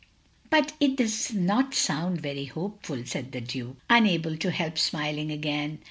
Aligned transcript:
"But 0.49 0.73
it 0.79 0.95
does 0.95 1.31
not 1.31 1.73
sotmd 1.73 2.21
very 2.21 2.45
hopeful," 2.45 3.05
said 3.05 3.33
the 3.33 3.41
Duke, 3.41 3.77
unable 3.87 4.35
to 4.35 4.49
help 4.49 4.79
smiling 4.79 5.31
again. 5.31 5.77